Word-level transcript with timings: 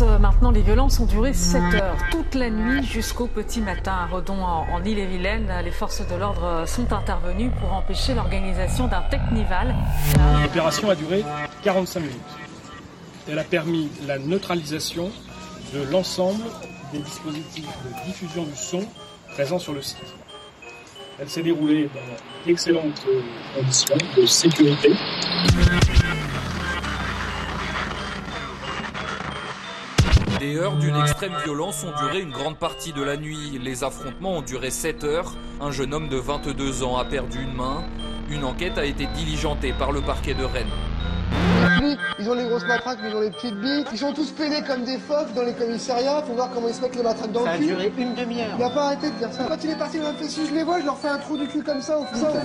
Euh, 0.00 0.18
maintenant, 0.18 0.50
les 0.50 0.62
violences 0.62 0.98
ont 1.00 1.06
duré 1.06 1.34
7 1.34 1.60
heures, 1.74 1.96
toute 2.10 2.34
la 2.34 2.48
nuit 2.48 2.82
jusqu'au 2.84 3.26
petit 3.26 3.60
matin. 3.60 3.92
À 3.92 4.06
Redon, 4.06 4.42
en, 4.42 4.66
en 4.72 4.84
Ille-et-Vilaine, 4.84 5.52
les 5.62 5.70
forces 5.70 6.06
de 6.06 6.14
l'ordre 6.14 6.44
euh, 6.44 6.66
sont 6.66 6.92
intervenues 6.92 7.50
pour 7.60 7.72
empêcher 7.74 8.14
l'organisation 8.14 8.86
d'un 8.86 9.02
technival. 9.02 9.74
L'opération 10.42 10.88
a 10.88 10.94
duré 10.94 11.24
45 11.62 12.00
minutes. 12.00 12.16
Elle 13.28 13.38
a 13.38 13.44
permis 13.44 13.90
la 14.06 14.18
neutralisation 14.18 15.10
de 15.74 15.82
l'ensemble 15.90 16.42
des 16.92 16.98
dispositifs 17.00 17.66
de 17.66 18.06
diffusion 18.06 18.44
du 18.44 18.56
son 18.56 18.84
présents 19.34 19.58
sur 19.58 19.72
le 19.72 19.82
site. 19.82 19.98
Elle 21.20 21.28
s'est 21.28 21.42
déroulée 21.42 21.90
dans 21.94 22.00
d'excellentes 22.46 23.04
euh, 23.08 23.20
conditions 23.54 23.96
de 24.16 24.26
sécurité. 24.26 24.92
Les 30.42 30.56
heures 30.58 30.74
d'une 30.74 30.96
extrême 30.96 31.34
violence 31.44 31.84
ont 31.84 31.96
duré 32.04 32.20
une 32.20 32.32
grande 32.32 32.56
partie 32.56 32.92
de 32.92 33.00
la 33.00 33.16
nuit. 33.16 33.60
Les 33.62 33.84
affrontements 33.84 34.38
ont 34.38 34.42
duré 34.42 34.70
7 34.70 35.04
heures. 35.04 35.34
Un 35.60 35.70
jeune 35.70 35.94
homme 35.94 36.08
de 36.08 36.16
22 36.16 36.82
ans 36.82 36.96
a 36.96 37.04
perdu 37.04 37.40
une 37.42 37.54
main. 37.54 37.84
Une 38.28 38.42
enquête 38.42 38.76
a 38.76 38.84
été 38.84 39.06
diligentée 39.14 39.72
par 39.72 39.92
le 39.92 40.00
parquet 40.00 40.34
de 40.34 40.42
Rennes. 40.42 40.66
Ils 42.18 42.28
ont 42.28 42.34
les 42.34 42.44
grosses 42.44 42.66
matraques, 42.66 42.98
mais 43.02 43.10
ils 43.10 43.14
ont 43.16 43.20
les 43.20 43.30
petites 43.30 43.54
bites. 43.60 43.86
Ils 43.92 43.98
sont 43.98 44.12
tous 44.12 44.32
pédés 44.32 44.64
comme 44.66 44.82
des 44.82 44.98
phoques 44.98 45.32
dans 45.32 45.44
les 45.44 45.54
commissariats. 45.54 46.22
Faut 46.26 46.34
voir 46.34 46.50
comment 46.52 46.66
ils 46.66 46.74
se 46.74 46.80
mettent 46.82 46.96
les 46.96 47.04
matraques 47.04 47.30
dans 47.30 47.44
Ça 47.44 47.52
a 47.52 47.56
le 47.58 47.60
cul. 47.60 47.66
duré 47.68 47.92
une 47.96 48.14
demi-heure. 48.14 48.56
Il 48.58 48.64
a 48.64 48.70
pas 48.70 48.86
arrêté 48.86 49.10
de 49.10 49.16
dire 49.18 49.32
ça. 49.32 49.44
Quand 49.48 49.62
il 49.62 49.70
est 49.70 49.78
parti, 49.78 49.98
il 49.98 50.02
m'a 50.02 50.12
fait 50.12 50.28
si 50.28 50.44
je 50.44 50.54
les 50.54 50.64
vois, 50.64 50.80
je 50.80 50.86
leur 50.86 50.98
fais 50.98 51.08
un 51.08 51.18
trou 51.18 51.38
du 51.38 51.46
cul 51.46 51.62
comme 51.62 51.80
ça, 51.80 51.98
au 51.98 52.04
fond. 52.04 52.26
Et 52.26 52.42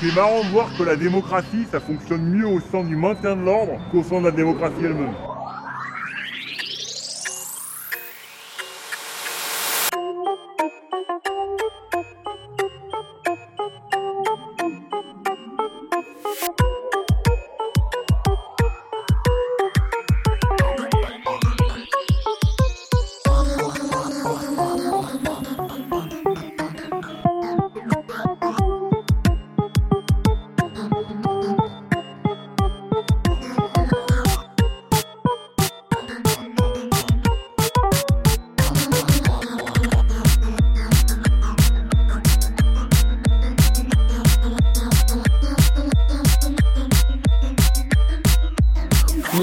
c'est 0.00 0.10
marrant 0.12 0.44
de 0.44 0.50
voir 0.50 0.74
que 0.74 0.82
la 0.82 0.96
démocratie, 0.96 1.66
ça 1.66 1.80
fonctionne 1.80 2.24
mieux 2.24 2.46
au 2.48 2.60
sein 2.60 2.84
du 2.84 2.96
maintien 2.96 3.36
de 3.36 3.42
l'ordre 3.42 3.80
qu'au 3.88 4.02
sein 4.02 4.20
de 4.20 4.26
la 4.26 4.32
démocratie 4.32 4.84
elle-même. 4.84 5.16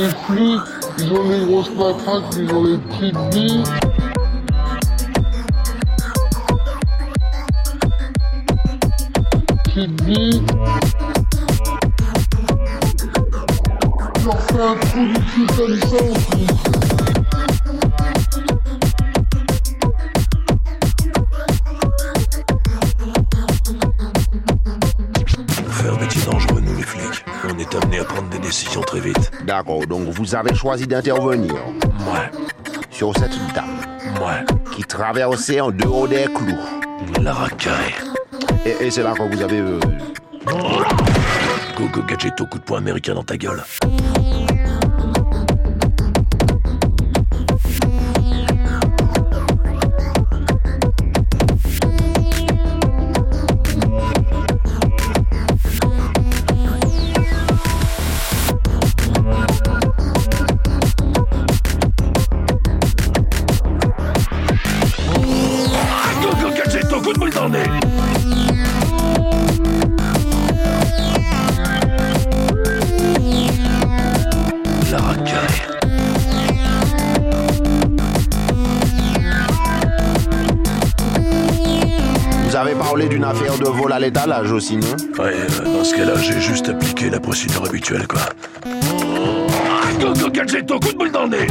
Ils 0.02 1.12
ont 1.12 1.30
les 1.30 1.46
grosses 1.46 1.72
matraques, 1.72 2.24
ils 2.38 2.54
ont 2.54 2.64
les 2.64 2.78
petites 2.78 3.18
bites. 3.32 3.68
Petites 9.66 10.04
bites. 10.04 10.52
Je 14.20 14.26
leur 14.26 14.42
fais 14.42 14.62
un 14.62 14.76
trou 14.76 15.06
du 15.06 15.14
cul 15.26 15.48
comme 15.58 15.78
faire 25.72 25.94
un 25.94 26.00
métier 26.00 26.22
dangereux, 26.24 26.62
nous 26.62 26.76
les 26.76 26.84
flics, 26.84 27.26
on 27.44 27.58
est 27.58 27.76
amenés 27.76 28.00
à 28.00 28.04
prendre 28.06 28.30
des 28.30 28.40
décisions 28.40 28.82
très 28.82 29.00
vite. 29.02 29.29
D'accord, 29.50 29.88
donc 29.88 30.08
vous 30.10 30.36
avez 30.36 30.54
choisi 30.54 30.86
d'intervenir 30.86 31.56
Moi, 32.06 32.20
sur 32.92 33.12
cette 33.18 33.32
dame 33.56 33.66
moi, 34.20 34.34
qui 34.76 34.84
traversait 34.84 35.60
en 35.60 35.72
dehors 35.72 36.08
des 36.08 36.26
clous. 36.26 36.56
la 37.20 37.34
racaille. 37.34 37.96
Et, 38.64 38.86
et 38.86 38.92
c'est 38.92 39.02
là 39.02 39.14
que 39.18 39.24
vous 39.24 39.42
avez... 39.42 39.58
euh, 39.58 39.80
Go 41.76 41.88
go 41.92 42.04
gadget 42.08 42.40
au 42.40 42.46
coup 42.46 42.60
de 42.60 42.64
poing 42.64 42.78
américain 42.78 43.16
dans 43.16 43.24
ta 43.24 43.38
gueule. 43.38 43.64
Vous 82.46 82.56
avez 82.56 82.74
parlé 82.74 83.08
d'une 83.08 83.24
affaire 83.24 83.58
de 83.58 83.70
vol 83.70 83.94
à 83.94 84.00
l'étalage 84.00 84.52
aussi, 84.52 84.78
non? 84.78 84.88
Ouais, 85.20 85.34
euh, 85.34 85.78
dans 85.78 85.84
ce 85.84 85.96
cas-là, 85.96 86.16
j'ai 86.18 86.42
juste 86.42 86.68
appliqué 86.68 87.10
la 87.10 87.20
procédure 87.20 87.66
habituelle, 87.66 88.08
quoi. 88.08 88.22
Gadget 90.32 90.72
au 90.72 90.80
coup 90.80 90.92
de 90.92 90.98
boule 90.98 91.12
dans 91.12 91.24
le 91.24 91.30
nez. 91.30 91.48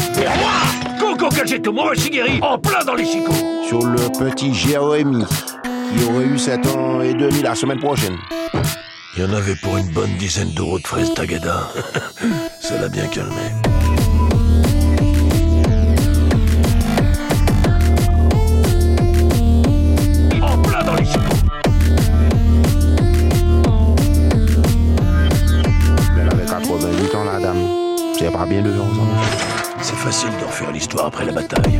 Gadget 1.37 1.67
au 1.67 1.73
mauvais 1.73 1.97
Shigeri 1.97 2.41
en 2.43 2.59
plein 2.59 2.85
dans 2.85 2.95
les 2.95 3.05
chicots. 3.05 3.33
Sur 3.67 3.85
le 3.85 4.01
petit 4.19 4.55
Jérémy, 4.55 5.25
qui 5.25 6.05
aurait 6.05 6.25
eu 6.25 6.39
7 6.39 6.67
ans 6.67 7.01
et 7.01 7.15
demi 7.15 7.43
la 7.43 7.55
semaine 7.55 7.79
prochaine. 7.79 8.17
Il 9.17 9.23
y 9.23 9.27
en 9.27 9.33
avait 9.33 9.57
pour 9.57 9.77
une 9.77 9.89
bonne 9.89 10.15
dizaine 10.17 10.51
d'euros 10.55 10.79
de 10.79 10.87
fraises 10.87 11.13
Tagada. 11.15 11.71
Ça 12.61 12.79
l'a 12.81 12.89
bien 12.89 13.07
calmé. 13.07 13.68
88 27.29 27.31
ans, 27.31 27.33
la 27.33 27.41
dame. 27.41 27.69
C'est 28.19 28.33
pas 28.33 28.47
bien 28.47 28.63
de 28.63 28.73
faire 28.73 28.83
ensemble. 28.83 29.11
C'est 29.83 29.97
facile 29.97 30.31
d'en 30.41 30.49
faire 30.49 30.73
l'histoire 30.73 31.07
après 31.07 31.27
la 31.27 31.33
bataille. 31.33 31.79